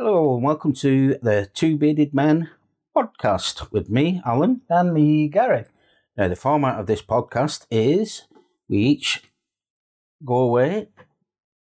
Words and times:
Hello, 0.00 0.36
and 0.36 0.44
welcome 0.44 0.72
to 0.74 1.18
the 1.22 1.50
Two 1.54 1.76
Bearded 1.76 2.14
Men 2.14 2.50
podcast 2.96 3.72
with 3.72 3.90
me, 3.90 4.22
Alan. 4.24 4.60
And 4.70 4.94
me, 4.94 5.26
Gary. 5.26 5.64
Now, 6.16 6.28
the 6.28 6.36
format 6.36 6.78
of 6.78 6.86
this 6.86 7.02
podcast 7.02 7.66
is 7.68 8.22
we 8.68 8.76
each 8.78 9.24
go 10.24 10.36
away, 10.36 10.90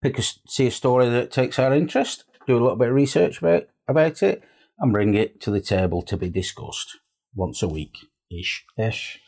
pick 0.01 0.17
a, 0.17 0.21
see 0.47 0.67
a 0.67 0.71
story 0.71 1.09
that 1.09 1.31
takes 1.31 1.59
our 1.59 1.73
interest, 1.73 2.23
do 2.47 2.53
a 2.53 2.61
little 2.61 2.77
bit 2.77 2.87
of 2.87 2.95
research 2.95 3.39
about, 3.39 3.63
about 3.89 4.23
it, 4.23 4.41
and 4.79 4.93
bring 4.93 5.13
it 5.13 5.41
to 5.41 5.51
the 5.51 5.59
table 5.59 6.01
to 6.03 6.15
be 6.15 6.29
discussed 6.29 6.99
once 7.35 7.61
a 7.61 7.67
week 7.67 7.97
ish. 8.31 8.63
Ish. 8.77 9.19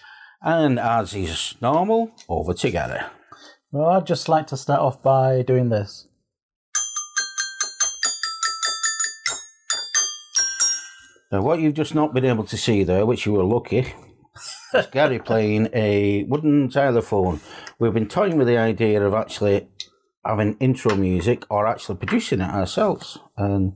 And 0.41 0.79
as 0.79 1.13
is 1.13 1.55
normal, 1.59 2.13
over 2.29 2.53
together. 2.53 3.07
Well, 3.69 3.89
I'd 3.89 4.07
just 4.07 4.29
like 4.29 4.47
to 4.47 4.55
start 4.55 4.79
off 4.79 5.03
by 5.03 5.41
doing 5.41 5.67
this. 5.67 6.07
Now, 11.33 11.41
what 11.41 11.59
you've 11.59 11.73
just 11.73 11.95
not 11.95 12.13
been 12.13 12.25
able 12.25 12.43
to 12.43 12.55
see 12.55 12.83
there, 12.83 13.07
which 13.07 13.25
you 13.25 13.33
were 13.33 13.43
lucky, 13.43 13.91
is 14.71 14.85
Gary 14.91 15.17
playing 15.31 15.67
a 15.73 16.25
wooden 16.25 16.69
xylophone. 16.69 17.39
We've 17.79 17.91
been 17.91 18.07
toying 18.07 18.37
with 18.37 18.45
the 18.45 18.59
idea 18.59 19.01
of 19.01 19.15
actually 19.15 19.67
having 20.23 20.55
intro 20.59 20.95
music 20.95 21.43
or 21.49 21.65
actually 21.65 21.95
producing 21.95 22.39
it 22.39 22.51
ourselves, 22.51 23.17
and 23.35 23.73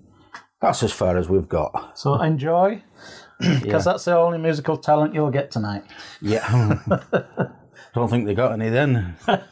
that's 0.62 0.84
as 0.84 0.94
far 0.94 1.18
as 1.18 1.30
we've 1.30 1.50
got. 1.50 1.98
So 1.98 2.22
enjoy, 2.22 2.84
because 3.40 3.86
that's 3.86 4.05
the 4.05 4.16
only 4.16 4.38
musical 4.38 4.78
talent 4.78 5.16
you'll 5.16 5.32
get 5.32 5.50
tonight. 5.50 5.84
Yeah. 6.22 6.78
Don't 7.96 8.08
think 8.08 8.28
they 8.28 8.36
got 8.36 8.52
any 8.52 8.70
then. 8.70 9.16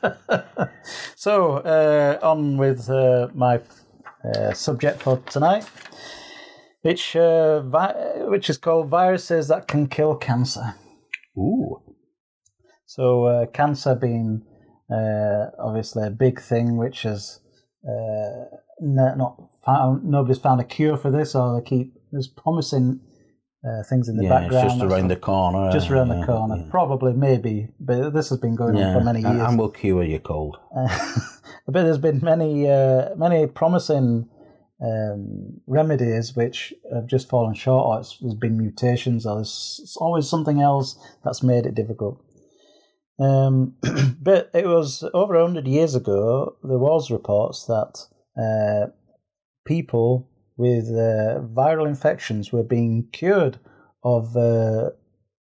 So, 1.15 1.55
uh, 1.57 2.19
on 2.21 2.57
with 2.57 2.87
uh, 2.87 3.29
my 3.33 3.59
uh, 4.23 4.53
subject 4.53 5.01
for 5.01 5.17
tonight, 5.27 5.67
which, 6.85 7.15
uh, 7.15 7.61
vi- 7.61 8.23
which 8.27 8.47
is 8.49 8.57
called 8.57 8.89
Viruses 8.89 9.47
That 9.47 9.67
Can 9.67 9.87
Kill 9.87 10.15
Cancer. 10.15 10.75
Ooh. 11.35 11.81
So, 12.85 13.23
uh, 13.25 13.45
cancer 13.47 13.95
being 13.95 14.43
uh, 14.91 15.45
obviously 15.59 16.05
a 16.05 16.11
big 16.11 16.39
thing, 16.39 16.77
which 16.77 17.03
is 17.05 17.39
uh, 17.87 18.45
n- 18.81 19.17
not 19.17 19.35
found, 19.65 20.03
nobody's 20.05 20.37
found 20.37 20.61
a 20.61 20.63
cure 20.63 20.95
for 20.95 21.09
this, 21.09 21.33
or 21.33 21.59
they 21.59 21.65
keep 21.67 21.93
there's 22.11 22.27
promising 22.27 22.99
uh, 23.67 23.81
things 23.89 24.07
in 24.07 24.15
the 24.17 24.23
Yeah, 24.25 24.29
background. 24.29 24.65
it's 24.65 24.73
just 24.75 24.85
around 24.85 25.07
the 25.07 25.15
corner. 25.15 25.71
just 25.71 25.89
around 25.89 26.09
yeah, 26.09 26.19
the 26.19 26.25
corner. 26.27 26.57
Yeah. 26.57 26.69
Probably, 26.69 27.13
maybe, 27.13 27.69
but 27.79 28.11
this 28.11 28.29
has 28.29 28.37
been 28.37 28.55
going 28.55 28.77
on 28.77 28.93
for 28.93 29.03
many 29.03 29.21
years. 29.21 29.41
and 29.41 29.57
we'll 29.57 29.69
cure 29.71 30.03
your 30.03 30.19
cold. 30.19 30.57
but 30.75 31.83
there's 31.83 31.97
been 31.97 32.19
many, 32.21 32.69
uh, 32.69 33.15
many 33.15 33.47
promising 33.47 34.29
um, 34.81 35.61
remedies 35.67 36.35
which 36.35 36.73
have 36.93 37.07
just 37.07 37.29
fallen 37.29 37.53
short. 37.53 37.85
Or 37.85 37.99
it's, 37.99 38.17
there's 38.19 38.35
been 38.35 38.57
mutations, 38.57 39.25
or 39.25 39.35
there's 39.35 39.79
it's 39.83 39.97
always 39.97 40.29
something 40.29 40.61
else 40.61 40.97
that's 41.23 41.43
made 41.43 41.65
it 41.65 41.75
difficult. 41.75 42.21
Um, 43.19 43.75
but 44.21 44.51
it 44.53 44.65
was 44.67 45.03
over 45.13 45.39
hundred 45.39 45.67
years 45.67 45.95
ago. 45.95 46.55
There 46.63 46.77
was 46.77 47.09
reports 47.11 47.65
that 47.65 47.99
uh, 48.37 48.91
people 49.65 50.29
with 50.57 50.85
uh, 50.89 51.39
viral 51.53 51.87
infections 51.87 52.51
were 52.51 52.63
being 52.63 53.07
cured 53.11 53.57
of 54.03 54.35
uh, 54.37 54.89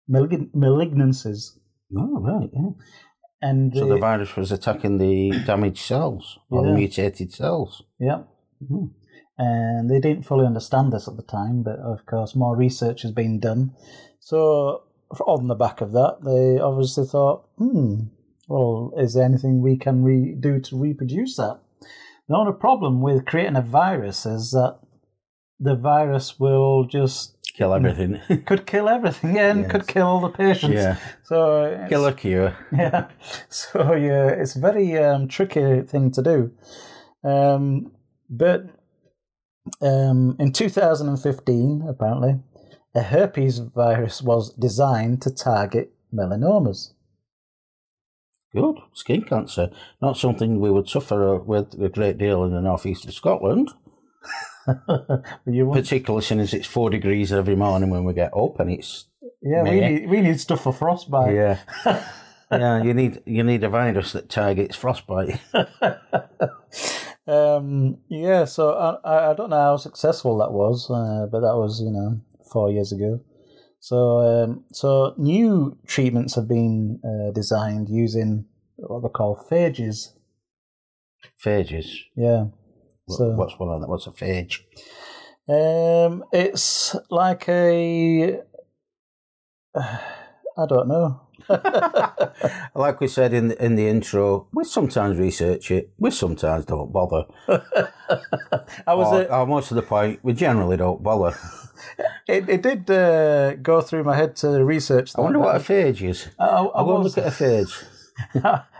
malig- 0.09 0.51
malignancies, 0.53 1.57
Oh, 1.97 2.19
right, 2.19 2.49
yeah. 2.53 2.69
and 3.41 3.75
So 3.75 3.85
the 3.87 3.97
virus 3.97 4.35
was 4.35 4.51
attacking 4.51 4.97
the 4.97 5.31
damaged 5.45 5.83
cells 5.85 6.37
or 6.49 6.63
the 6.65 6.71
mutated 6.73 7.33
cells. 7.33 7.83
Yeah. 7.99 8.23
Mhm. 8.63 8.91
And 9.43 9.89
they 9.89 9.99
didn't 9.99 10.25
fully 10.25 10.45
understand 10.45 10.93
this 10.93 11.07
at 11.07 11.15
the 11.15 11.23
time, 11.23 11.63
but 11.63 11.79
of 11.79 12.05
course, 12.05 12.35
more 12.35 12.55
research 12.55 13.01
has 13.01 13.11
been 13.11 13.39
done. 13.39 13.71
So, 14.19 14.83
on 15.25 15.47
the 15.47 15.55
back 15.55 15.81
of 15.81 15.93
that, 15.93 16.17
they 16.23 16.59
obviously 16.61 17.05
thought, 17.05 17.47
hmm, 17.57 18.01
well, 18.47 18.93
is 18.97 19.15
there 19.15 19.25
anything 19.25 19.61
we 19.61 19.77
can 19.77 20.03
re- 20.03 20.35
do 20.39 20.59
to 20.59 20.77
reproduce 20.77 21.37
that? 21.37 21.59
The 22.29 22.35
only 22.35 22.53
problem 22.53 23.01
with 23.01 23.25
creating 23.25 23.55
a 23.55 23.61
virus 23.63 24.25
is 24.27 24.51
that 24.51 24.77
the 25.59 25.75
virus 25.75 26.39
will 26.39 26.85
just 26.85 27.35
Kill 27.57 27.73
everything. 27.73 28.19
could 28.45 28.65
kill 28.65 28.87
everything 28.87 29.37
and 29.37 29.61
Yes. 29.61 29.71
could 29.71 29.87
kill 29.87 30.19
the 30.21 30.29
patients. 30.29 30.75
yeah. 30.75 30.95
So 31.23 31.65
it's- 31.65 31.89
Kill 31.89 32.05
a 32.05 32.13
cure. 32.13 32.55
yeah. 32.71 33.07
So 33.49 33.93
yeah, 33.93 34.27
it's 34.27 34.55
a 34.55 34.59
very 34.59 34.97
um, 34.97 35.27
tricky 35.27 35.81
thing 35.81 36.11
to 36.11 36.21
do. 36.21 36.51
Um, 37.23 37.91
but 38.29 38.67
um, 39.81 40.35
in 40.39 40.51
2015, 40.51 41.85
apparently, 41.87 42.39
a 42.95 43.01
herpes 43.01 43.59
virus 43.59 44.21
was 44.21 44.53
designed 44.53 45.21
to 45.21 45.31
target 45.31 45.93
melanomas. 46.13 46.93
Good. 48.53 48.75
Skin 48.93 49.23
cancer. 49.23 49.69
Not 50.01 50.17
something 50.17 50.59
we 50.59 50.71
would 50.71 50.89
suffer 50.89 51.37
with 51.37 51.73
a 51.81 51.89
great 51.89 52.17
deal 52.17 52.43
in 52.43 52.51
the 52.51 52.61
northeast 52.61 53.05
of 53.05 53.13
Scotland, 53.13 53.69
you 55.45 55.71
particularly 55.71 56.23
since 56.23 56.53
it's 56.53 56.67
four 56.67 56.89
degrees 56.89 57.31
every 57.31 57.55
morning 57.55 57.89
when 57.89 58.03
we 58.03 58.13
get 58.13 58.35
up 58.35 58.59
and 58.59 58.69
it's 58.71 59.05
yeah, 59.41 59.63
we 59.63 59.79
need, 59.79 60.09
we 60.09 60.21
need 60.21 60.39
stuff 60.39 60.63
for 60.63 60.73
frostbite. 60.73 61.33
yeah. 61.33 61.57
yeah, 62.51 62.83
you 62.83 62.93
need 62.93 63.21
you 63.25 63.43
need 63.43 63.63
a 63.63 63.69
virus 63.69 64.11
that 64.11 64.29
targets 64.29 64.75
frostbite. 64.75 65.39
um, 67.27 67.97
yeah, 68.09 68.45
so 68.45 68.73
I, 68.73 69.31
I- 69.31 69.33
don't 69.33 69.49
know 69.49 69.57
how 69.61 69.77
successful 69.77 70.37
that 70.39 70.51
was, 70.51 70.89
uh, 70.89 71.27
but 71.31 71.41
that 71.41 71.55
was 71.55 71.81
you 71.81 71.91
know 71.91 72.19
four 72.51 72.71
years 72.71 72.91
ago. 72.91 73.19
So 73.79 74.19
um, 74.19 74.63
so 74.71 75.13
new 75.17 75.77
treatments 75.87 76.35
have 76.35 76.47
been 76.47 76.99
uh, 77.03 77.31
designed 77.31 77.89
using 77.89 78.45
what 78.77 79.01
they 79.03 79.09
call 79.09 79.35
phages. 79.49 80.13
Phages. 81.43 81.87
Yeah. 82.15 82.45
What- 83.05 83.17
So 83.17 83.29
What's 83.31 83.57
one 83.59 83.69
of 83.69 83.81
that? 83.81 83.87
What's 83.89 84.07
a 84.07 84.11
phage? 84.11 84.59
um, 85.49 86.23
it's 86.31 86.95
like 87.09 87.47
a 87.49 88.41
I 89.75 90.65
don't 90.67 90.87
know. 90.87 91.21
like 92.75 92.99
we 92.99 93.07
said 93.07 93.33
in 93.33 93.49
the, 93.49 93.63
in 93.63 93.75
the 93.75 93.87
intro, 93.87 94.47
we 94.53 94.63
sometimes 94.63 95.17
research 95.17 95.71
it, 95.71 95.91
we 95.97 96.11
sometimes 96.11 96.65
don't 96.65 96.91
bother. 96.91 97.25
I 98.87 98.93
was 98.93 99.13
or, 99.13 99.31
uh, 99.31 99.39
or 99.39 99.47
most 99.47 99.71
of 99.71 99.75
the 99.75 99.81
point, 99.81 100.19
we 100.23 100.33
generally 100.33 100.77
don't 100.77 101.01
bother. 101.01 101.37
it, 102.27 102.49
it 102.49 102.61
did 102.61 102.89
uh, 102.89 103.55
go 103.55 103.81
through 103.81 104.03
my 104.03 104.15
head 104.15 104.35
to 104.37 104.63
research. 104.63 105.11
I 105.17 105.21
wonder 105.21 105.39
what 105.39 105.55
a 105.55 105.59
phage 105.59 106.07
is. 106.07 106.27
I, 106.39 106.45
I, 106.45 106.79
and 106.79 106.87
was, 106.87 107.15
look 107.15 107.25
at 107.25 107.33
a 107.33 107.43
phage. 107.43 107.83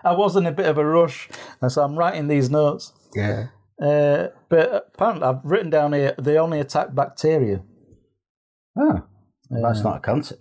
I 0.04 0.14
was 0.14 0.36
in 0.36 0.46
a 0.46 0.52
bit 0.52 0.68
of 0.68 0.78
a 0.78 0.86
rush, 0.86 1.30
and 1.62 1.72
so 1.72 1.84
I'm 1.84 1.98
writing 1.98 2.28
these 2.28 2.50
notes. 2.50 2.94
Yeah. 3.16 3.48
Uh, 3.82 4.28
but 4.50 4.92
apparently, 4.94 5.28
I've 5.28 5.44
written 5.44 5.70
down 5.70 5.94
here 5.94 6.14
they 6.20 6.38
only 6.38 6.60
attack 6.60 6.94
bacteria. 6.94 7.64
Ah, 8.78 9.04
that's 9.50 9.84
not 9.84 9.98
a 9.98 10.00
cancer. 10.00 10.36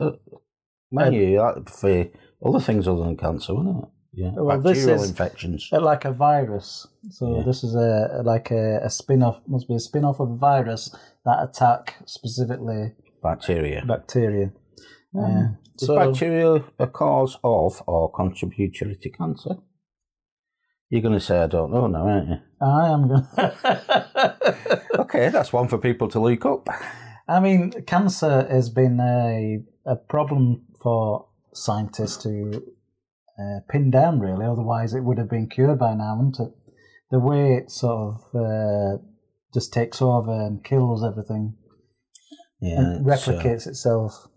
You, 0.93 1.37
that 1.39 1.71
for 1.71 2.07
other 2.47 2.61
things 2.61 2.89
other 2.89 3.05
than 3.05 3.17
cancer, 3.17 3.53
isn't 3.53 3.69
it? 3.69 3.85
Yeah. 4.13 4.31
Well, 4.35 4.61
this 4.61 4.79
Bacterial 4.79 5.03
is- 5.05 5.11
infections. 5.11 5.69
Like 5.73 6.05
a 6.05 6.13
virus. 6.13 6.87
So 7.11 7.37
Yeah. 7.37 7.43
this 7.45 7.63
is 7.63 7.75
a 7.75 8.23
like 8.25 8.51
a, 8.51 8.81
a 8.83 8.91
spin 8.91 9.23
off. 9.23 9.41
Must 9.47 9.69
be 9.69 9.75
a 9.77 9.79
spin 9.81 10.05
off 10.05 10.19
of 10.21 10.31
a 10.31 10.37
virus 10.37 10.95
that 11.25 11.43
attack 11.43 11.97
specifically 12.07 12.93
Bacteria. 13.23 13.85
bacteria. 13.87 14.51
Uh, 15.17 15.49
Is 15.81 15.87
so 15.87 15.97
bacteria 15.97 16.65
a 16.79 16.87
cause 16.87 17.37
of 17.45 17.83
or 17.87 18.11
contributory 18.13 18.97
to 19.01 19.11
cancer? 19.11 19.57
You're 20.89 21.03
going 21.03 21.15
to 21.15 21.21
say 21.21 21.39
I 21.41 21.47
don't 21.47 21.71
know 21.73 21.87
now, 21.87 22.07
aren't 22.09 22.29
you? 22.31 22.37
I 22.61 22.89
am 22.89 23.09
going. 23.09 23.27
Okay, 24.99 25.29
that's 25.29 25.53
one 25.53 25.69
for 25.69 25.79
people 25.79 26.09
to 26.09 26.21
look 26.21 26.45
up. 26.47 26.69
I 27.29 27.41
mean, 27.41 27.71
cancer 27.87 28.47
has 28.51 28.71
been 28.71 28.99
a 29.01 29.59
a 29.87 29.97
problem 29.97 30.63
for 30.83 31.27
scientists 31.53 32.23
to 32.25 32.63
uh, 33.39 33.61
pin 33.69 33.91
down. 33.91 34.21
Really, 34.21 34.45
otherwise 34.47 34.95
it 34.95 35.05
would 35.05 35.19
have 35.19 35.31
been 35.31 35.49
cured 35.49 35.79
by 35.79 35.95
now, 35.95 36.17
wouldn't 36.17 36.41
it? 36.41 36.53
The 37.11 37.19
way 37.19 37.55
it 37.55 37.71
sort 37.71 38.15
of 38.15 38.35
uh, 38.35 39.03
just 39.53 39.73
takes 39.73 40.01
over 40.01 40.33
and 40.33 40.63
kills 40.63 41.05
everything 41.05 41.55
Yeah, 42.61 42.79
and 42.81 43.07
uh, 43.07 43.15
replicates 43.15 43.67
itself. 43.67 44.29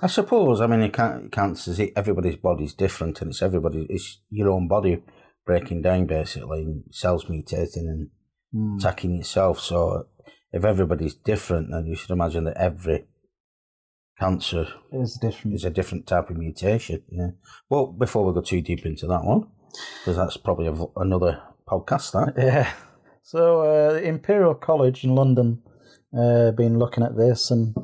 I 0.00 0.06
suppose. 0.06 0.60
I 0.60 0.66
mean, 0.66 0.82
you 0.82 0.90
can't. 0.90 1.30
Cancers. 1.32 1.80
Everybody's 1.96 2.36
body's 2.36 2.72
different, 2.74 3.20
and 3.20 3.30
it's 3.30 3.42
everybody. 3.42 3.86
It's 3.90 4.20
your 4.30 4.50
own 4.50 4.68
body 4.68 5.02
breaking 5.44 5.82
down 5.82 6.06
basically, 6.06 6.62
and 6.62 6.84
cells 6.90 7.24
mutating 7.26 7.88
and 7.88 8.10
Mm. 8.54 8.78
attacking 8.78 9.18
itself. 9.18 9.60
So, 9.60 10.06
if 10.52 10.64
everybody's 10.64 11.14
different, 11.14 11.70
then 11.70 11.84
you 11.84 11.94
should 11.94 12.10
imagine 12.10 12.44
that 12.44 12.56
every 12.56 13.06
cancer 14.18 14.66
It's 14.92 15.18
different. 15.18 15.54
is 15.54 15.64
a 15.64 15.70
different 15.70 16.06
type 16.06 16.30
of 16.30 16.36
mutation. 16.36 17.02
Yeah. 17.10 17.30
Well, 17.68 17.86
before 17.86 18.24
we 18.24 18.32
go 18.34 18.40
too 18.40 18.60
deep 18.60 18.84
into 18.84 19.06
that 19.06 19.24
one, 19.24 19.46
because 20.00 20.16
that's 20.16 20.36
probably 20.36 20.66
a, 20.66 21.00
another 21.00 21.42
podcast. 21.68 22.12
That 22.12 22.34
Yeah. 22.42 22.72
So 23.22 23.60
uh, 23.60 23.94
Imperial 23.98 24.54
College 24.54 25.04
in 25.04 25.14
London 25.14 25.62
uh, 26.18 26.50
been 26.52 26.78
looking 26.78 27.04
at 27.04 27.16
this, 27.16 27.50
and 27.50 27.76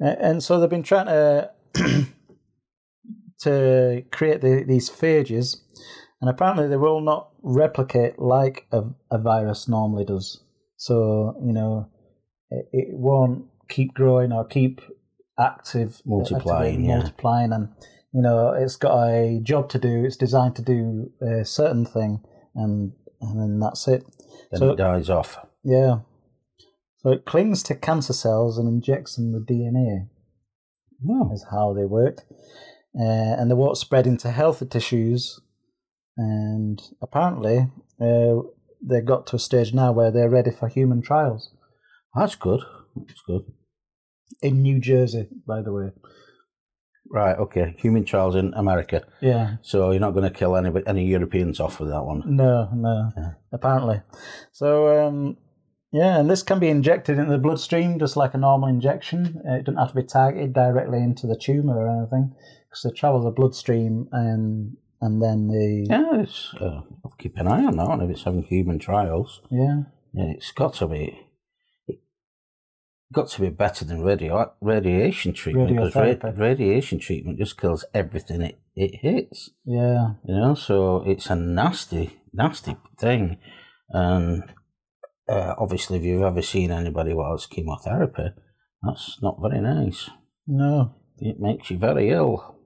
and 0.00 0.42
so 0.42 0.58
they've 0.58 0.70
been 0.70 0.82
trying 0.82 1.06
to 1.06 1.50
to 3.40 4.02
create 4.10 4.40
the, 4.40 4.64
these 4.66 4.88
phages, 4.88 5.56
and 6.20 6.30
apparently 6.30 6.68
they 6.68 6.76
will 6.76 7.00
not 7.00 7.30
replicate 7.42 8.18
like 8.18 8.66
a, 8.72 8.82
a 9.10 9.18
virus 9.18 9.68
normally 9.68 10.04
does. 10.04 10.42
So 10.76 11.36
you 11.44 11.52
know, 11.52 11.90
it, 12.50 12.66
it 12.72 12.88
won't 12.92 13.46
keep 13.68 13.94
growing 13.94 14.32
or 14.32 14.46
keep 14.46 14.80
active, 15.42 16.00
Multiplying, 16.06 16.40
activating, 16.46 16.84
yeah. 16.84 16.96
multiplying, 16.98 17.52
and 17.52 17.68
you 18.12 18.22
know, 18.22 18.52
it's 18.52 18.76
got 18.76 19.08
a 19.08 19.40
job 19.42 19.68
to 19.70 19.78
do. 19.78 20.04
It's 20.04 20.16
designed 20.16 20.56
to 20.56 20.62
do 20.62 21.10
a 21.20 21.44
certain 21.44 21.84
thing, 21.84 22.20
and 22.54 22.92
and 23.20 23.40
then 23.40 23.58
that's 23.60 23.86
it. 23.88 24.04
Then 24.50 24.58
So- 24.60 24.70
it 24.72 24.76
dies 24.76 25.08
off. 25.10 25.38
Yeah. 25.64 26.00
So 26.98 27.10
it 27.10 27.24
clings 27.24 27.62
to 27.64 27.74
cancer 27.74 28.12
cells 28.12 28.58
and 28.58 28.68
injects 28.68 29.16
them 29.16 29.32
with 29.32 29.46
DNA. 29.46 30.08
Oh. 31.08 31.32
Is 31.32 31.44
how 31.50 31.72
they 31.72 31.84
work, 31.84 32.18
uh, 32.98 33.02
and 33.38 33.50
they 33.50 33.54
won't 33.54 33.76
spread 33.76 34.06
into 34.06 34.30
healthy 34.30 34.66
tissues. 34.66 35.40
And 36.16 36.80
apparently, 37.00 37.70
uh, 38.00 38.42
they 38.80 39.00
got 39.00 39.26
to 39.28 39.36
a 39.36 39.38
stage 39.38 39.72
now 39.74 39.90
where 39.92 40.10
they're 40.12 40.28
ready 40.28 40.50
for 40.50 40.68
human 40.68 41.00
trials 41.02 41.50
That's 42.14 42.34
good. 42.34 42.60
That's 42.94 43.22
good. 43.26 43.42
In 44.42 44.62
New 44.62 44.78
Jersey, 44.80 45.28
by 45.46 45.62
the 45.62 45.72
way. 45.72 45.90
Right, 47.10 47.36
okay. 47.36 47.74
Human 47.78 48.04
trials 48.04 48.34
in 48.36 48.54
America. 48.54 49.02
Yeah. 49.20 49.56
So 49.62 49.90
you're 49.90 50.00
not 50.00 50.12
going 50.14 50.30
to 50.30 50.38
kill 50.38 50.56
any 50.56 50.70
any 50.86 51.04
Europeans 51.06 51.60
off 51.60 51.78
with 51.78 51.90
that 51.90 52.04
one. 52.04 52.22
No, 52.24 52.68
no. 52.74 53.10
Yeah. 53.16 53.32
Apparently. 53.52 54.00
So, 54.52 55.06
um, 55.06 55.36
yeah, 55.92 56.18
and 56.18 56.30
this 56.30 56.42
can 56.42 56.58
be 56.58 56.68
injected 56.68 57.18
into 57.18 57.32
the 57.32 57.38
bloodstream 57.38 57.98
just 57.98 58.16
like 58.16 58.32
a 58.32 58.38
normal 58.38 58.68
injection. 58.68 59.42
Uh, 59.46 59.54
It 59.56 59.64
doesn't 59.64 59.78
have 59.78 59.90
to 59.90 59.94
be 59.96 60.04
targeted 60.04 60.54
directly 60.54 60.98
into 61.02 61.26
the 61.26 61.36
tumor 61.36 61.76
or 61.78 61.88
anything 61.98 62.34
because 62.70 62.82
they 62.82 62.90
travel 62.98 63.22
the 63.22 63.30
bloodstream 63.30 64.08
and 64.12 64.76
and 65.02 65.20
then 65.20 65.48
the 65.48 65.86
Yeah, 65.90 66.20
it's, 66.22 66.54
uh, 66.58 66.80
I'll 67.04 67.14
keep 67.18 67.36
an 67.36 67.48
eye 67.48 67.64
on 67.66 67.76
that 67.76 67.88
one 67.88 68.00
if 68.00 68.08
it's 68.10 68.22
having 68.22 68.44
human 68.44 68.78
trials. 68.78 69.42
yeah 69.50 69.82
Yeah, 70.14 70.30
it's 70.36 70.52
got 70.52 70.74
to 70.74 70.86
be 70.88 71.18
got 73.12 73.28
to 73.28 73.40
be 73.40 73.48
better 73.50 73.84
than 73.84 74.02
radio 74.02 74.52
radiation 74.60 75.32
treatment 75.32 75.68
because 75.68 75.94
Radiotherapy. 75.94 76.38
radiation 76.38 76.98
treatment 76.98 77.38
just 77.38 77.58
kills 77.60 77.84
everything 77.94 78.40
it, 78.42 78.58
it 78.74 78.96
hits. 79.02 79.50
yeah 79.64 80.14
You 80.26 80.34
know, 80.34 80.54
so 80.54 81.02
it's 81.06 81.28
a 81.30 81.36
nasty, 81.36 82.20
nasty 82.32 82.76
thing. 82.98 83.38
And 83.90 84.42
uh, 85.28 85.54
obviously, 85.58 85.98
if 85.98 86.04
you've 86.04 86.22
ever 86.22 86.42
seen 86.42 86.70
anybody 86.70 87.14
has 87.14 87.46
chemotherapy, 87.46 88.28
that's 88.82 89.18
not 89.22 89.38
very 89.40 89.60
nice. 89.60 90.10
no. 90.46 90.94
It 91.18 91.36
makes 91.38 91.70
you 91.70 91.78
very 91.78 92.10
ill. 92.10 92.56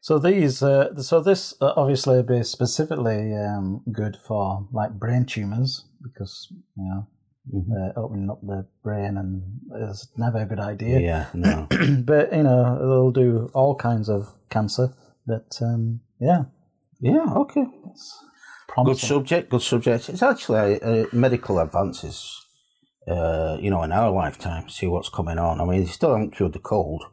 So 0.00 0.18
these 0.18 0.62
uh, 0.62 0.94
so 1.02 1.20
this 1.20 1.54
uh, 1.60 1.72
obviously 1.76 2.16
would 2.16 2.26
be 2.28 2.42
specifically 2.42 3.34
um, 3.36 3.82
good 3.92 4.16
for 4.26 4.66
like 4.72 4.92
brain 4.98 5.26
tumors 5.26 5.84
because 6.02 6.48
you 6.50 6.84
know 6.84 7.06
Mhm. 7.52 7.70
uh, 7.70 7.92
opening 8.00 8.30
up 8.30 8.40
the 8.40 8.66
brain 8.82 9.18
and 9.18 9.42
it's 9.74 10.08
never 10.16 10.38
a 10.38 10.46
good 10.46 10.60
idea. 10.60 10.98
Yeah, 11.00 11.26
no. 11.34 11.66
but 12.04 12.32
you 12.32 12.42
know 12.42 12.78
they'll 12.78 13.10
do 13.10 13.50
all 13.52 13.74
kinds 13.74 14.08
of 14.08 14.32
cancer. 14.48 14.94
But 15.26 15.58
um, 15.60 16.00
yeah, 16.20 16.44
yeah, 17.00 17.24
okay. 17.36 17.66
Good 18.84 18.98
subject, 18.98 19.50
good 19.50 19.62
subject. 19.62 20.08
It's 20.08 20.22
actually 20.22 20.80
uh, 20.82 21.06
medical 21.12 21.58
advances, 21.60 22.40
uh, 23.06 23.56
you 23.60 23.70
know, 23.70 23.82
in 23.82 23.92
our 23.92 24.10
lifetime, 24.10 24.68
see 24.68 24.86
what's 24.86 25.08
coming 25.10 25.38
on. 25.38 25.60
I 25.60 25.64
mean, 25.64 25.84
they 25.84 25.90
still 25.90 26.12
haven't 26.12 26.34
cured 26.34 26.54
the 26.54 26.58
cold, 26.58 27.04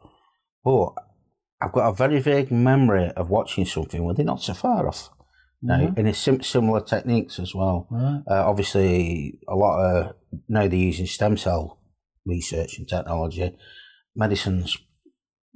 but 0.64 0.92
I've 1.60 1.72
got 1.72 1.88
a 1.88 1.92
very 1.92 2.20
vague 2.20 2.50
memory 2.50 3.10
of 3.16 3.30
watching 3.30 3.64
something 3.64 4.02
where 4.02 4.14
they're 4.14 4.24
not 4.24 4.42
so 4.42 4.54
far 4.54 4.88
off. 4.88 5.10
Now, 5.64 5.78
Mhm. 5.78 5.96
and 5.98 6.08
it's 6.08 6.18
sim- 6.18 6.42
similar 6.42 6.80
techniques 6.80 7.38
as 7.38 7.54
well. 7.54 7.86
Right. 7.90 8.22
Uh, 8.28 8.48
obviously, 8.48 9.38
a 9.48 9.54
lot 9.54 9.78
of 9.78 10.16
now 10.48 10.66
they're 10.66 10.74
using 10.90 11.06
stem 11.06 11.36
cell 11.36 11.78
research 12.26 12.78
and 12.78 12.88
technology. 12.88 13.56
Medicine's 14.16 14.76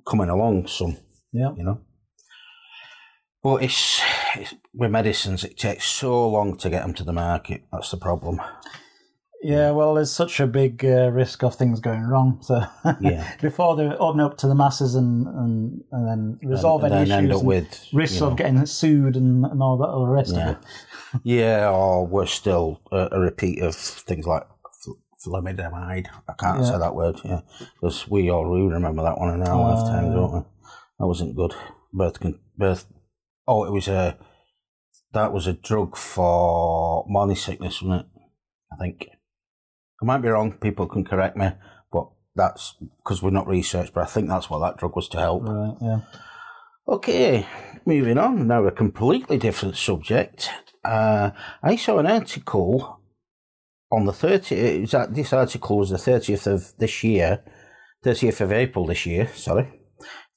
coming 0.07 0.29
along 0.29 0.69
some, 0.69 0.97
Yeah. 1.33 1.53
you 1.57 1.65
know. 1.65 1.81
But 3.43 3.63
it's, 3.63 4.01
it's 4.37 4.55
with 4.75 4.91
medicines, 4.91 5.45
it 5.45 5.57
takes 5.59 5.85
so 5.87 6.29
long 6.29 6.57
to 6.59 6.71
get 6.71 6.83
them 6.83 6.95
to 6.95 7.05
the 7.05 7.13
market. 7.13 7.63
That's 7.73 7.91
the 7.91 7.97
problem. 7.97 8.41
Yeah, 9.43 9.71
well, 9.73 9.95
there's 9.95 10.11
such 10.11 10.41
a 10.41 10.47
big 10.47 10.85
uh, 10.85 11.11
risk 11.13 11.45
of 11.45 11.55
things 11.55 11.79
going 11.79 12.03
wrong. 12.03 12.39
So 12.43 12.63
Yeah. 13.01 13.31
before 13.41 13.77
they 13.77 13.85
open 13.85 14.21
up 14.21 14.37
to 14.39 14.49
the 14.49 14.55
masses 14.55 14.95
and 14.95 15.27
and, 15.27 15.81
and 15.93 16.09
then 16.09 16.39
resolve 16.43 16.83
and 16.85 16.95
any 16.95 17.09
then 17.09 17.27
issues 17.31 17.43
with 17.43 17.87
risks 17.93 18.17
you 18.17 18.23
know, 18.23 18.31
of 18.33 18.37
getting 18.39 18.67
sued 18.67 19.15
and, 19.17 19.45
and 19.45 19.63
all 19.63 19.77
that 19.79 19.89
all 19.89 20.07
the 20.07 20.13
rest 20.13 20.35
Yeah. 20.35 20.51
of 20.51 20.57
it. 20.57 21.21
yeah, 21.25 21.69
or 21.71 22.07
we're 22.07 22.27
still 22.27 22.81
a, 22.91 23.09
a 23.13 23.21
repeat 23.21 23.63
of 23.63 23.75
things 23.77 24.27
like 24.27 24.43
thalidomide. 25.27 26.07
I 26.29 26.33
can't 26.39 26.61
Yeah. 26.61 26.71
say 26.71 26.79
that 26.79 26.95
word. 26.95 27.21
Yeah, 27.25 27.41
because 27.81 28.09
we 28.09 28.31
all 28.31 28.51
we 28.51 28.63
remember 28.63 29.03
that 29.03 29.19
one 29.19 29.35
in 29.35 29.43
our 29.43 29.55
Uh, 29.55 29.75
lifetime, 29.75 30.13
don't 30.15 30.33
we? 30.33 30.41
That 30.99 31.07
wasn't 31.07 31.37
good. 31.37 31.55
Birth, 31.93 32.21
con- 32.21 32.41
birth. 32.57 32.87
Oh, 33.47 33.65
it 33.65 33.73
was 33.73 33.87
a. 33.89 34.17
That 35.13 35.33
was 35.33 35.47
a 35.47 35.53
drug 35.53 35.97
for 35.97 37.05
morning 37.09 37.37
sickness, 37.37 37.81
wasn't 37.83 38.01
it? 38.03 38.07
I 38.73 38.77
think. 38.77 39.09
I 40.01 40.05
might 40.05 40.19
be 40.19 40.29
wrong. 40.29 40.53
People 40.53 40.87
can 40.87 41.05
correct 41.05 41.37
me, 41.37 41.51
but 41.93 42.09
that's 42.35 42.75
because 42.99 43.23
we're 43.23 43.31
not 43.31 43.49
researched. 43.49 43.95
But 43.95 44.03
I 44.05 44.07
think 44.07 44.29
that's 44.29 44.51
what 44.51 44.61
that 44.61 44.77
drug 44.77 44.95
was 44.95 45.09
to 45.11 45.19
help. 45.19 45.43
Right. 45.45 45.77
Yeah. 45.81 46.01
Okay, 46.89 47.47
moving 47.85 48.17
on. 48.17 48.47
Now, 48.47 48.65
a 48.65 48.71
completely 48.71 49.39
different 49.39 49.77
subject. 49.77 50.51
Uh, 50.85 51.31
I 51.61 51.75
saw 51.75 51.99
an 51.99 52.07
article 52.07 53.01
on 53.91 54.05
the 54.05 54.13
30th. 54.13 54.53
It 54.53 54.81
was 54.83 55.09
this 55.11 55.33
article 55.33 55.79
was 55.79 55.91
the 55.91 55.97
30th 55.97 56.47
of 56.47 56.73
this 56.79 57.03
year, 57.03 57.43
30th 58.05 58.41
of 58.41 58.53
April 58.53 58.87
this 58.87 59.05
year, 59.05 59.29
sorry. 59.35 59.81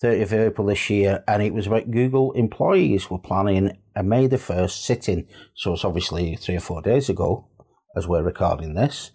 30th 0.03 0.23
of 0.23 0.33
April 0.33 0.67
this 0.67 0.89
year, 0.89 1.23
and 1.27 1.43
it 1.43 1.53
was 1.53 1.67
about 1.67 1.91
Google 1.91 2.31
employees 2.31 3.11
were 3.11 3.19
planning 3.19 3.77
a 3.95 4.01
May 4.01 4.27
the 4.27 4.37
1st 4.37 4.81
sitting. 4.83 5.27
So 5.55 5.73
it's 5.73 5.85
obviously 5.85 6.35
three 6.35 6.55
or 6.55 6.61
four 6.61 6.81
days 6.81 7.09
ago 7.09 7.47
as 7.95 8.07
we're 8.07 8.23
recording 8.23 8.75
this. 8.75 9.11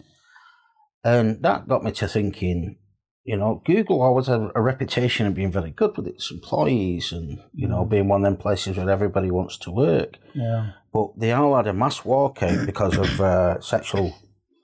And 1.04 1.42
that 1.42 1.68
got 1.68 1.84
me 1.84 1.92
to 1.92 2.08
thinking, 2.08 2.78
you 3.24 3.36
know, 3.36 3.62
Google 3.64 4.02
always 4.02 4.26
had 4.26 4.50
a 4.54 4.60
reputation 4.60 5.26
of 5.26 5.34
being 5.34 5.52
very 5.52 5.70
good 5.70 5.96
with 5.96 6.06
its 6.06 6.30
employees 6.30 7.12
and, 7.12 7.38
you 7.52 7.68
know, 7.68 7.84
being 7.84 8.08
one 8.08 8.24
of 8.24 8.24
them 8.24 8.36
places 8.36 8.76
where 8.76 8.90
everybody 8.90 9.30
wants 9.30 9.58
to 9.58 9.70
work. 9.70 10.18
Yeah. 10.34 10.72
But 10.92 11.18
they 11.18 11.32
all 11.32 11.56
had 11.56 11.66
a 11.66 11.74
mass 11.74 12.00
walkout 12.00 12.66
because 12.66 12.96
of 12.96 13.20
uh, 13.20 13.60
sexual 13.60 14.14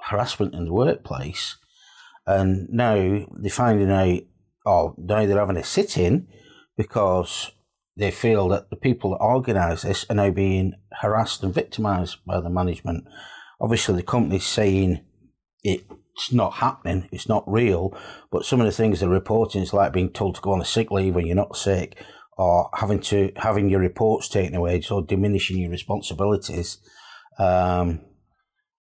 harassment 0.00 0.54
in 0.54 0.64
the 0.64 0.72
workplace. 0.72 1.56
And 2.26 2.68
now 2.70 3.26
they're 3.32 3.50
finding 3.50 3.90
out, 3.90 4.22
or 4.64 4.94
now 4.96 5.26
they're 5.26 5.38
having 5.38 5.56
a 5.56 5.64
sit 5.64 5.98
in 5.98 6.28
because 6.76 7.50
they 7.96 8.10
feel 8.10 8.48
that 8.48 8.70
the 8.70 8.76
people 8.76 9.10
that 9.10 9.16
organise 9.16 9.82
this 9.82 10.06
are 10.08 10.16
now 10.16 10.30
being 10.30 10.74
harassed 11.00 11.42
and 11.42 11.52
victimised 11.52 12.18
by 12.26 12.40
the 12.40 12.50
management. 12.50 13.04
Obviously, 13.60 13.96
the 13.96 14.02
company's 14.02 14.46
saying 14.46 15.04
it's 16.14 16.32
not 16.32 16.54
happening, 16.54 17.08
it's 17.12 17.28
not 17.28 17.44
real, 17.46 17.96
but 18.30 18.44
some 18.44 18.60
of 18.60 18.66
the 18.66 18.72
things 18.72 19.00
they're 19.00 19.08
reporting 19.08 19.62
is 19.62 19.72
like 19.72 19.92
being 19.92 20.10
told 20.10 20.34
to 20.34 20.40
go 20.40 20.52
on 20.52 20.60
a 20.60 20.64
sick 20.64 20.90
leave 20.90 21.14
when 21.14 21.26
you're 21.26 21.36
not 21.36 21.56
sick, 21.56 21.96
or 22.36 22.70
having 22.74 23.00
to 23.00 23.32
having 23.36 23.68
your 23.68 23.80
reports 23.80 24.28
taken 24.28 24.54
away, 24.54 24.80
so 24.80 25.00
diminishing 25.00 25.58
your 25.58 25.70
responsibilities. 25.70 26.78
Um, 27.38 28.00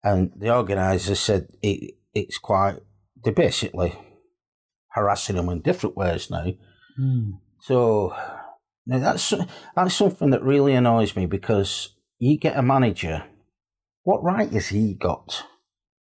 and 0.02 0.32
the 0.36 0.54
organisers 0.54 1.20
said 1.20 1.48
it, 1.62 1.94
it's 2.14 2.38
quite 2.38 2.76
they're 3.22 3.32
basically 3.32 3.98
harassing 4.92 5.36
them 5.36 5.48
in 5.48 5.60
different 5.60 5.96
ways 5.96 6.30
now. 6.30 6.52
Hmm. 6.96 7.30
So 7.60 8.14
now 8.86 8.98
that's 8.98 9.34
that's 9.74 9.94
something 9.94 10.30
that 10.30 10.42
really 10.42 10.74
annoys 10.74 11.16
me 11.16 11.26
because 11.26 11.94
you 12.18 12.38
get 12.38 12.56
a 12.56 12.62
manager. 12.62 13.24
What 14.04 14.22
right 14.22 14.50
has 14.52 14.68
he 14.68 14.94
got 14.94 15.44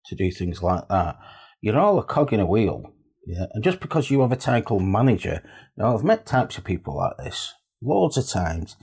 to 0.08 0.16
do 0.16 0.32
things 0.32 0.62
like 0.62 0.88
that? 0.90 1.18
You're 1.62 1.80
all 1.80 2.00
a 2.00 2.04
cog 2.04 2.34
in 2.34 2.40
a 2.40 2.46
wheel. 2.46 2.84
Yeah. 3.26 3.46
And 3.54 3.64
just 3.64 3.80
because 3.80 4.12
you 4.12 4.22
have 4.22 4.32
a 4.32 4.38
title 4.38 4.80
manager, 4.80 5.42
now 5.78 5.96
I've 5.96 6.04
met 6.04 6.26
types 6.26 6.58
of 6.58 6.64
people 6.64 6.96
like 6.98 7.18
this 7.18 7.54
loads 7.82 8.18
of 8.18 8.28
times. 8.28 8.76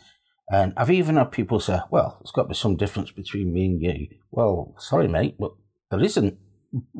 And 0.50 0.72
I've 0.76 0.90
even 0.90 1.16
had 1.16 1.32
people 1.32 1.60
say, 1.60 1.78
well, 1.90 2.18
there's 2.20 2.32
got 2.32 2.42
to 2.42 2.48
be 2.48 2.54
some 2.54 2.76
difference 2.76 3.10
between 3.10 3.52
me 3.52 3.66
and 3.66 3.80
you. 3.80 4.08
Well, 4.30 4.74
sorry, 4.78 5.08
mate, 5.08 5.36
but 5.38 5.52
there 5.90 6.02
isn't. 6.02 6.38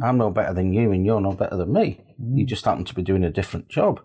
I'm 0.03 0.19
no 0.19 0.31
better 0.31 0.55
than 0.55 0.73
you 0.73 0.93
and 0.93 1.05
you're 1.05 1.21
no 1.21 1.33
better 1.33 1.57
than 1.57 1.73
me. 1.73 2.05
Mm. 2.21 2.39
You 2.39 2.47
just 2.47 2.65
happen 2.65 2.85
to 2.85 2.95
be 2.95 3.03
doing 3.03 3.25
a 3.25 3.31
different 3.31 3.69
job, 3.69 4.01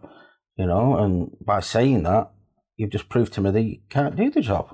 you 0.57 0.65
know, 0.65 0.97
and 0.97 1.31
by 1.45 1.59
saying 1.59 2.03
that, 2.03 2.31
you've 2.77 2.91
just 2.91 3.09
proved 3.09 3.33
to 3.33 3.41
me 3.41 3.51
that 3.51 3.61
you 3.61 3.79
can't 3.89 4.15
do 4.15 4.29
the 4.29 4.41
job. 4.41 4.73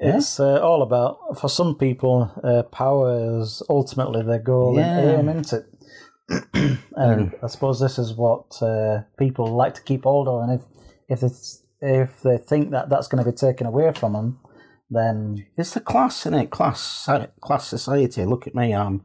It's 0.00 0.38
uh, 0.38 0.60
all 0.60 0.82
about, 0.82 1.38
for 1.40 1.48
some 1.48 1.74
people, 1.76 2.30
uh, 2.44 2.62
power 2.64 3.40
is 3.40 3.62
ultimately 3.68 4.22
their 4.22 4.38
goal 4.38 4.76
Yeah. 4.76 4.98
and 4.98 5.28
aim, 5.28 5.36
isn't 5.40 5.52
it? 5.60 5.66
and 6.96 7.34
I 7.42 7.46
suppose 7.48 7.80
this 7.80 7.98
is 7.98 8.14
what 8.14 8.62
uh, 8.62 9.02
people 9.18 9.46
like 9.56 9.74
to 9.74 9.82
keep 9.82 10.04
hold 10.04 10.28
of, 10.28 10.42
and 10.42 10.60
if 10.60 10.66
if 11.08 11.22
it's 11.22 11.62
if 11.80 12.20
they 12.22 12.36
think 12.36 12.70
that 12.72 12.90
that's 12.90 13.08
going 13.08 13.24
to 13.24 13.30
be 13.30 13.34
taken 13.36 13.66
away 13.66 13.92
from 13.92 14.12
them, 14.12 14.38
then 14.90 15.46
It's 15.56 15.74
the 15.74 15.80
class, 15.80 16.26
isn't 16.26 16.34
it? 16.34 16.50
Class, 16.50 17.08
class 17.40 17.66
society. 17.66 18.24
Look 18.24 18.46
at 18.46 18.54
me. 18.54 18.74
I'm, 18.74 19.04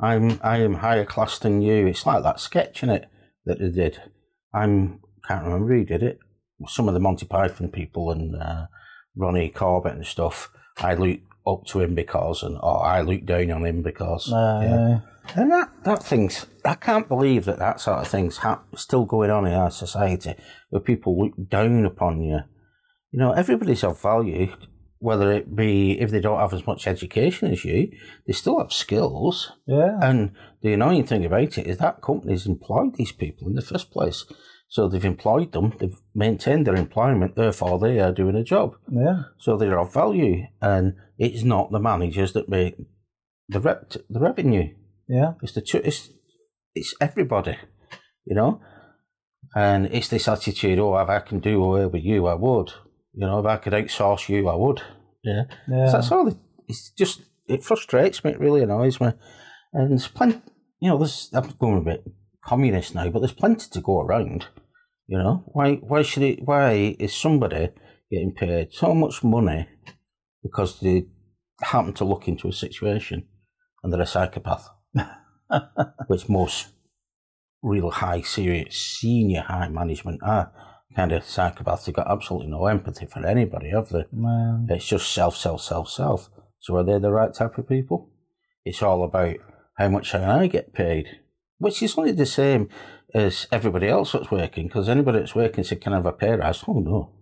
I'm, 0.00 0.40
I 0.42 0.58
am 0.58 0.74
higher 0.74 1.04
class 1.04 1.38
than 1.38 1.60
you. 1.62 1.86
It's 1.86 2.06
like 2.06 2.22
that 2.22 2.40
sketch, 2.40 2.82
is 2.82 2.88
it? 2.88 3.06
That 3.44 3.60
they 3.60 3.70
did. 3.70 4.00
I'm 4.52 5.00
can't 5.28 5.44
remember 5.44 5.72
who 5.74 5.84
did 5.84 6.02
it. 6.02 6.18
Some 6.66 6.88
of 6.88 6.94
the 6.94 7.00
Monty 7.00 7.26
Python 7.26 7.68
people 7.68 8.10
and 8.10 8.34
uh, 8.36 8.66
Ronnie 9.16 9.48
Corbett 9.50 9.94
and 9.94 10.06
stuff. 10.06 10.50
I 10.78 10.94
look 10.94 11.20
up 11.46 11.66
to 11.66 11.80
him 11.80 11.94
because, 11.94 12.42
and 12.42 12.56
or 12.62 12.84
I 12.84 13.02
look 13.02 13.24
down 13.24 13.50
on 13.50 13.66
him 13.66 13.82
because. 13.82 14.32
uh, 14.32 14.60
yeah. 14.62 15.00
And 15.36 15.50
that, 15.52 15.70
that 15.84 16.02
thing's, 16.02 16.44
I 16.66 16.74
can't 16.74 17.08
believe 17.08 17.46
that 17.46 17.58
that 17.58 17.80
sort 17.80 17.98
of 18.00 18.08
thing's 18.08 18.38
hap- 18.38 18.76
still 18.76 19.06
going 19.06 19.30
on 19.30 19.46
in 19.46 19.54
our 19.54 19.70
society 19.70 20.34
where 20.68 20.82
people 20.82 21.18
look 21.18 21.48
down 21.48 21.86
upon 21.86 22.22
you. 22.22 22.40
You 23.10 23.20
know, 23.20 23.32
everybody's 23.32 23.84
of 23.84 24.00
value, 24.02 24.54
whether 24.98 25.32
it 25.32 25.56
be 25.56 25.98
if 25.98 26.10
they 26.10 26.20
don't 26.20 26.40
have 26.40 26.52
as 26.52 26.66
much 26.66 26.86
education 26.86 27.50
as 27.50 27.64
you, 27.64 27.90
they 28.26 28.34
still 28.34 28.58
have 28.58 28.72
skills. 28.72 29.52
yeah, 29.66 29.98
And 30.02 30.32
the 30.60 30.74
annoying 30.74 31.06
thing 31.06 31.24
about 31.24 31.56
it 31.56 31.66
is 31.66 31.78
that 31.78 32.02
companies 32.02 32.46
employed 32.46 32.96
these 32.96 33.12
people 33.12 33.48
in 33.48 33.54
the 33.54 33.62
first 33.62 33.90
place. 33.90 34.26
So 34.74 34.88
they've 34.88 35.04
employed 35.04 35.52
them, 35.52 35.72
they've 35.78 36.00
maintained 36.16 36.66
their 36.66 36.74
employment, 36.74 37.36
therefore 37.36 37.78
they 37.78 38.00
are 38.00 38.10
doing 38.12 38.34
a 38.34 38.42
job. 38.42 38.74
yeah, 38.90 39.22
So 39.38 39.56
they're 39.56 39.78
of 39.78 39.94
value. 39.94 40.46
And 40.60 40.94
it's 41.16 41.44
not 41.44 41.70
the 41.70 41.78
managers 41.78 42.32
that 42.32 42.48
make 42.48 42.74
the, 43.48 43.60
rep- 43.60 43.92
the 44.10 44.18
revenue. 44.18 44.74
yeah, 45.08 45.34
It's 45.42 45.52
the 45.52 45.62
it's 45.84 46.10
it's 46.74 46.92
everybody, 47.00 47.56
you 48.24 48.34
know, 48.34 48.60
and 49.54 49.86
it's 49.86 50.08
this 50.08 50.26
attitude. 50.26 50.80
Oh, 50.80 50.98
if 50.98 51.08
I 51.08 51.20
can 51.20 51.38
do 51.38 51.62
away 51.62 51.86
with 51.86 52.02
you, 52.02 52.26
I 52.26 52.34
would. 52.34 52.72
You 53.12 53.28
know, 53.28 53.38
if 53.38 53.46
I 53.46 53.58
could 53.58 53.74
outsource 53.74 54.28
you, 54.28 54.48
I 54.48 54.56
would. 54.56 54.82
Yeah, 55.22 55.44
yeah. 55.68 55.86
so 55.86 55.92
that's 55.92 56.10
all. 56.10 56.26
It, 56.26 56.36
it's 56.66 56.90
just 56.98 57.22
it 57.46 57.62
frustrates 57.62 58.24
me. 58.24 58.32
It 58.32 58.40
really 58.40 58.64
annoys 58.64 59.00
me. 59.00 59.12
And 59.72 59.90
there's 59.92 60.08
plenty. 60.08 60.40
You 60.80 60.88
know, 60.90 60.98
there's 60.98 61.30
I'm 61.32 61.48
going 61.60 61.78
a 61.78 61.80
bit 61.82 62.04
communist 62.44 62.92
now, 62.96 63.08
but 63.10 63.20
there's 63.20 63.32
plenty 63.44 63.68
to 63.70 63.80
go 63.80 64.00
around. 64.00 64.48
You 65.06 65.18
know, 65.18 65.44
why 65.46 65.74
why 65.76 66.02
should 66.02 66.22
it? 66.22 66.42
Why 66.42 66.96
is 66.98 67.14
somebody 67.14 67.70
getting 68.10 68.34
paid 68.34 68.72
so 68.72 68.94
much 68.94 69.22
money 69.22 69.68
because 70.42 70.80
they 70.80 71.06
happen 71.60 71.92
to 71.94 72.04
look 72.04 72.26
into 72.26 72.48
a 72.48 72.52
situation 72.52 73.26
and 73.82 73.92
they're 73.92 74.00
a 74.00 74.06
psychopath? 74.06 74.68
which 76.06 76.28
most 76.28 76.68
real 77.62 77.90
high, 77.90 78.20
serious, 78.22 78.76
senior 78.76 79.42
high 79.42 79.68
management 79.68 80.20
are 80.22 80.52
kind 80.94 81.12
of 81.12 81.22
psychopaths. 81.22 81.84
They've 81.84 81.94
got 81.94 82.10
absolutely 82.10 82.48
no 82.48 82.66
empathy 82.66 83.06
for 83.06 83.26
anybody, 83.26 83.70
have 83.70 83.88
they? 83.88 84.04
It's 84.68 84.86
just 84.86 85.12
self, 85.12 85.36
self, 85.36 85.60
self, 85.62 85.88
self. 85.88 86.30
So 86.60 86.76
are 86.76 86.84
they 86.84 86.98
the 86.98 87.12
right 87.12 87.32
type 87.32 87.58
of 87.58 87.68
people? 87.68 88.10
It's 88.64 88.82
all 88.82 89.04
about 89.04 89.36
how 89.76 89.88
much 89.88 90.12
can 90.12 90.22
I 90.22 90.46
get 90.46 90.72
paid, 90.72 91.06
which 91.58 91.82
is 91.82 91.96
only 91.98 92.12
the 92.12 92.26
same 92.26 92.68
as 93.14 93.46
everybody 93.52 93.88
else 93.88 94.12
that's 94.12 94.30
working. 94.30 94.66
Because 94.66 94.88
anybody 94.88 95.20
that's 95.20 95.34
working 95.34 95.64
said, 95.64 95.80
"Can 95.80 95.92
I 95.92 95.96
have 95.96 96.06
a 96.06 96.12
pay 96.12 96.34
rise?" 96.34 96.64
Oh 96.66 96.80
no, 96.80 97.12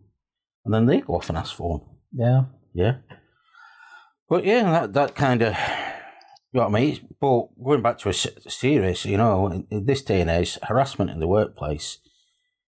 and 0.64 0.72
then 0.72 0.86
they 0.86 1.00
go 1.00 1.14
off 1.14 1.28
and 1.28 1.38
ask 1.38 1.54
for 1.54 1.78
one. 1.78 1.80
yeah, 2.12 2.44
Yeah. 2.74 2.96
But 4.28 4.44
yeah, 4.44 4.62
that 4.70 4.92
that 4.94 5.14
kind 5.14 5.42
of, 5.42 5.52
you 5.52 6.60
know 6.60 6.68
what 6.68 6.76
I 6.76 6.80
mean? 6.80 7.08
But 7.20 7.48
going 7.62 7.82
back 7.82 7.98
to 7.98 8.08
a 8.08 8.14
serious, 8.14 9.04
you 9.04 9.18
know, 9.18 9.48
in, 9.48 9.66
in 9.70 9.84
this 9.84 10.02
day 10.02 10.20
and 10.22 10.30
age, 10.30 10.58
harassment 10.62 11.10
in 11.10 11.20
the 11.20 11.28
workplace, 11.28 11.98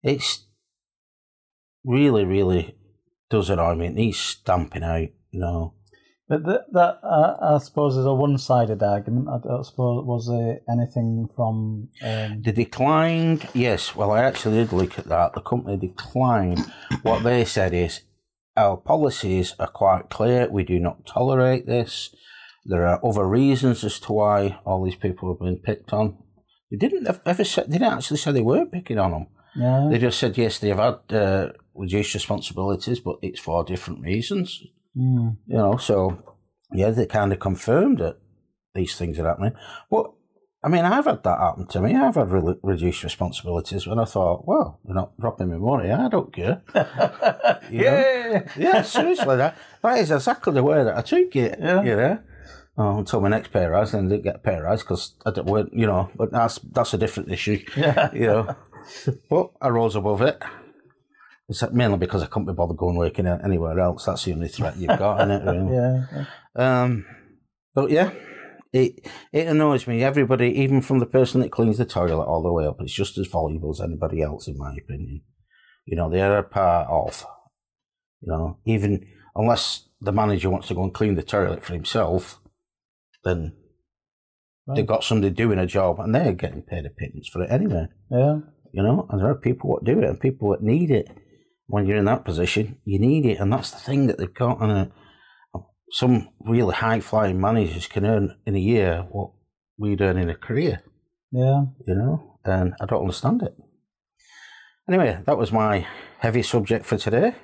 it's 0.03 0.45
really, 1.83 2.25
really 2.25 2.75
does 3.29 3.49
annoy 3.49 3.75
me. 3.75 3.87
It 3.87 3.95
needs 3.95 4.19
stamping 4.19 4.83
out, 4.83 5.09
you 5.31 5.39
know. 5.39 5.73
But 6.29 6.43
th- 6.43 6.59
that, 6.73 6.99
uh, 7.03 7.55
I 7.55 7.57
suppose, 7.59 7.95
is 7.95 8.05
a 8.05 8.13
one-sided 8.13 8.83
argument. 8.83 9.29
I 9.29 9.37
don't 9.47 9.63
suppose 9.63 10.03
was 10.05 10.27
there 10.27 10.59
anything 10.69 11.29
from. 11.35 11.87
Um, 12.03 12.41
The 12.41 12.51
declined, 12.51 13.47
yes, 13.53 13.95
well, 13.95 14.11
I 14.11 14.23
actually 14.23 14.57
did 14.57 14.73
look 14.73 14.99
at 14.99 15.05
that. 15.05 15.33
The 15.33 15.41
company 15.41 15.77
declined. 15.77 16.65
what 17.01 17.23
they 17.23 17.45
said 17.45 17.73
is, 17.73 18.01
our 18.57 18.75
policies 18.75 19.55
are 19.59 19.67
quite 19.67 20.09
clear. 20.09 20.49
We 20.49 20.63
do 20.63 20.79
not 20.79 21.05
tolerate 21.05 21.65
this. 21.65 22.13
There 22.65 22.85
are 22.85 22.99
other 23.05 23.25
reasons 23.25 23.83
as 23.85 23.97
to 24.01 24.11
why 24.13 24.59
all 24.65 24.83
these 24.83 24.95
people 24.95 25.29
have 25.29 25.39
been 25.39 25.59
picked 25.59 25.93
on. 25.93 26.17
They 26.69 26.75
didn't 26.77 27.07
ever 27.25 27.43
say, 27.45 27.63
they 27.65 27.77
didn't 27.77 27.93
actually 27.93 28.17
say 28.17 28.33
they 28.33 28.41
weren't 28.41 28.73
picking 28.73 28.99
on 28.99 29.11
them. 29.11 29.27
They 29.89 29.97
just 29.99 30.19
said, 30.19 30.37
yes, 30.37 30.59
they've 30.59 30.75
had 30.75 30.99
uh, 31.13 31.51
reduced 31.73 32.13
responsibilities, 32.13 32.99
but 32.99 33.15
it's 33.21 33.39
for 33.39 33.63
different 33.63 34.01
reasons. 34.01 34.61
Mm, 34.97 35.37
You 35.47 35.57
know, 35.57 35.77
so 35.77 36.17
yeah, 36.71 36.89
they 36.91 37.05
kind 37.05 37.31
of 37.33 37.39
confirmed 37.39 37.99
that 37.99 38.17
these 38.73 38.95
things 38.95 39.19
are 39.19 39.27
happening. 39.27 39.53
But 39.91 40.11
I 40.63 40.69
mean, 40.69 40.85
I've 40.85 41.05
had 41.05 41.23
that 41.23 41.39
happen 41.39 41.67
to 41.67 41.81
me. 41.81 41.95
I've 41.95 42.15
had 42.15 42.31
re- 42.31 42.55
reduced 42.63 43.03
responsibilities 43.03 43.85
when 43.87 43.99
I 43.99 44.05
thought, 44.05 44.47
well, 44.47 44.79
they're 44.83 44.95
not 44.95 45.17
dropping 45.19 45.49
me 45.51 45.57
money. 45.57 45.91
I 45.91 46.09
don't 46.09 46.33
care. 46.33 46.61
Yeah, 47.71 48.47
yeah, 48.57 48.81
seriously, 48.81 49.35
that 49.37 49.57
that 49.83 49.99
is 49.99 50.11
exactly 50.11 50.53
the 50.53 50.63
way 50.63 50.83
that 50.83 50.97
I 50.97 51.01
took 51.01 51.35
it. 51.35 51.59
Yeah. 51.59 51.81
You 51.83 51.95
know. 51.95 52.19
Oh, 52.79 52.99
until 52.99 53.21
my 53.21 53.29
next 53.29 53.51
pay 53.51 53.65
rise, 53.65 53.91
then 53.91 54.05
I 54.05 54.09
didn't 54.09 54.23
get 54.23 54.35
a 54.35 54.39
pay 54.39 54.59
rise 54.59 54.83
because 54.83 55.15
I 55.25 55.31
didn't, 55.31 55.73
you 55.73 55.87
know. 55.87 56.09
But 56.15 56.31
that's 56.31 56.59
that's 56.71 56.93
a 56.93 56.97
different 56.97 57.31
issue. 57.31 57.59
yeah, 57.75 58.09
You 58.13 58.27
know. 58.27 58.55
but 59.29 59.51
I 59.61 59.69
rose 59.69 59.95
above 59.95 60.21
it. 60.21 60.41
It's 61.49 61.63
mainly 61.71 61.97
because 61.97 62.21
I 62.21 62.25
couldn't 62.25 62.47
be 62.47 62.53
bothered 62.53 62.77
going 62.77 62.97
working 62.97 63.25
anywhere 63.25 63.79
else. 63.79 64.05
That's 64.05 64.25
the 64.25 64.33
only 64.33 64.49
threat 64.49 64.77
you've 64.77 64.99
got, 64.99 65.21
isn't 65.21 65.31
it? 65.31 65.51
Really? 65.51 65.75
yeah. 66.17 66.25
Um, 66.55 67.05
but 67.73 67.89
yeah, 67.89 68.11
it 68.73 69.07
it 69.31 69.47
annoys 69.47 69.87
me. 69.87 70.03
Everybody, 70.03 70.47
even 70.59 70.81
from 70.81 70.99
the 70.99 71.05
person 71.05 71.39
that 71.41 71.51
cleans 71.51 71.77
the 71.77 71.85
toilet 71.85 72.25
all 72.25 72.43
the 72.43 72.51
way 72.51 72.65
up, 72.65 72.77
it's 72.81 72.91
just 72.91 73.17
as 73.17 73.27
valuable 73.27 73.69
as 73.69 73.79
anybody 73.79 74.21
else, 74.21 74.47
in 74.47 74.57
my 74.57 74.75
opinion. 74.75 75.21
You 75.85 75.95
know, 75.95 76.09
they 76.09 76.21
are 76.21 76.37
a 76.37 76.43
part 76.43 76.87
of. 76.89 77.25
You 78.21 78.31
know, 78.31 78.57
even 78.65 79.05
unless 79.35 79.87
the 80.01 80.11
manager 80.11 80.49
wants 80.49 80.67
to 80.67 80.73
go 80.73 80.83
and 80.83 80.93
clean 80.93 81.15
the 81.15 81.23
toilet 81.23 81.63
for 81.63 81.73
himself, 81.73 82.39
then 83.23 83.55
they've 84.75 84.85
got 84.85 85.03
somebody 85.03 85.33
doing 85.33 85.59
a 85.59 85.67
job 85.67 85.99
and 85.99 86.13
they're 86.13 86.33
getting 86.33 86.61
paid 86.63 86.85
a 86.85 86.89
pittance 86.89 87.29
for 87.29 87.43
it 87.43 87.51
anyway. 87.51 87.87
yeah. 88.11 88.39
You 88.73 88.83
know, 88.83 89.07
and 89.09 89.21
there 89.21 89.29
are 89.29 89.35
people 89.35 89.75
that 89.75 89.85
do 89.85 89.99
it 89.99 90.09
and 90.09 90.19
people 90.19 90.51
that 90.51 90.61
need 90.61 90.91
it. 90.91 91.07
When 91.67 91.85
you're 91.85 91.97
in 91.97 92.05
that 92.05 92.25
position, 92.25 92.77
you 92.85 92.97
need 92.99 93.25
it, 93.25 93.39
and 93.39 93.51
that's 93.51 93.71
the 93.71 93.79
thing 93.79 94.07
that 94.07 94.17
they've 94.17 94.33
got. 94.33 94.61
And 94.61 94.71
uh, 94.71 95.59
some 95.91 96.29
really 96.39 96.73
high 96.73 96.99
flying 96.99 97.39
managers 97.39 97.87
can 97.87 98.05
earn 98.05 98.37
in 98.45 98.55
a 98.55 98.59
year 98.59 99.05
what 99.11 99.31
we'd 99.77 100.01
earn 100.01 100.17
in 100.17 100.29
a 100.29 100.35
career. 100.35 100.81
Yeah. 101.31 101.63
You 101.85 101.95
know, 101.95 102.39
and 102.45 102.73
I 102.81 102.85
don't 102.85 103.01
understand 103.01 103.43
it. 103.43 103.55
Anyway, 104.89 105.19
that 105.25 105.37
was 105.37 105.51
my 105.51 105.85
heavy 106.19 106.41
subject 106.41 106.85
for 106.85 106.97
today. 106.97 107.35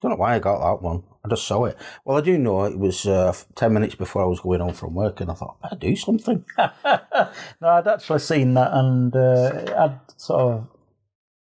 Don't 0.00 0.12
know 0.12 0.16
why 0.16 0.36
I 0.36 0.38
got 0.38 0.60
that 0.60 0.82
one. 0.82 1.02
I 1.24 1.28
just 1.28 1.46
saw 1.46 1.64
it. 1.64 1.76
Well, 2.04 2.16
I 2.16 2.20
do 2.20 2.38
know 2.38 2.64
it 2.64 2.78
was 2.78 3.06
uh, 3.06 3.34
ten 3.56 3.72
minutes 3.72 3.96
before 3.96 4.22
I 4.22 4.26
was 4.26 4.40
going 4.40 4.60
home 4.60 4.74
from 4.74 4.94
work, 4.94 5.20
and 5.20 5.30
I 5.30 5.34
thought 5.34 5.56
I 5.62 5.68
better 5.68 5.80
do 5.80 5.96
something. 5.96 6.44
no, 6.58 7.68
I'd 7.68 7.88
actually 7.88 8.20
seen 8.20 8.54
that 8.54 8.72
and 8.72 9.16
uh, 9.16 9.76
had 9.76 10.00
sort 10.16 10.40
of 10.40 10.68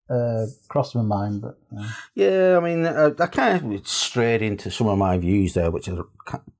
uh, 0.09 0.45
crossed 0.69 0.95
my 0.95 1.01
mind, 1.01 1.41
but 1.41 1.57
uh, 1.77 1.87
Yeah, 2.15 2.57
I 2.57 2.59
mean, 2.63 2.85
uh, 2.85 3.11
I 3.19 3.27
kind 3.27 3.73
of 3.73 3.87
strayed 3.87 4.41
into 4.41 4.71
some 4.71 4.87
of 4.87 4.97
my 4.97 5.17
views 5.17 5.53
there, 5.53 5.71
which 5.71 5.89
I 5.89 5.97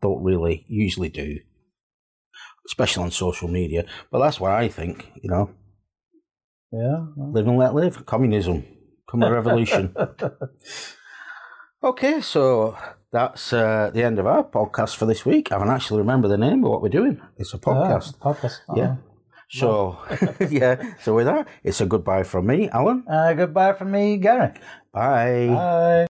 don't 0.01 0.23
really 0.23 0.65
usually 0.67 1.09
do, 1.09 1.39
especially 2.67 3.03
on 3.03 3.11
social 3.11 3.47
media. 3.47 3.85
But 4.11 4.19
that's 4.19 4.39
what 4.39 4.51
I 4.51 4.67
think, 4.67 5.11
you 5.21 5.29
know, 5.29 5.49
yeah. 6.71 7.05
well. 7.15 7.31
live 7.31 7.47
and 7.47 7.57
let 7.57 7.75
live. 7.75 8.05
Communism, 8.05 8.65
come 9.09 9.23
a 9.23 9.31
revolution. 9.31 9.95
okay, 11.83 12.21
so 12.21 12.77
that's 13.11 13.53
uh, 13.53 13.91
the 13.93 14.03
end 14.03 14.19
of 14.19 14.27
our 14.27 14.43
podcast 14.43 14.95
for 14.95 15.05
this 15.05 15.25
week. 15.25 15.51
I 15.51 15.55
haven't 15.55 15.73
actually 15.73 15.99
remembered 15.99 16.31
the 16.31 16.37
name 16.37 16.63
of 16.65 16.71
what 16.71 16.81
we're 16.81 16.89
doing. 16.89 17.21
It's 17.37 17.53
a 17.53 17.57
podcast. 17.57 18.13
Yeah, 18.13 18.33
podcast. 18.33 18.59
Yeah. 18.75 18.95
So, 19.49 19.97
yeah. 20.49 20.75
So 21.01 21.15
with 21.15 21.25
that, 21.27 21.47
it's 21.63 21.79
a 21.81 21.85
goodbye 21.85 22.23
from 22.23 22.47
me, 22.47 22.69
Alan. 22.69 23.03
Uh, 23.07 23.33
goodbye 23.33 23.73
from 23.73 23.91
me, 23.91 24.17
Gary. 24.17 24.51
Bye. 24.91 25.47
Bye. 25.47 26.05